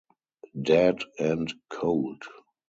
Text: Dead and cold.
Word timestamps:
Dead 0.59 0.97
and 1.19 1.53
cold. 1.69 2.23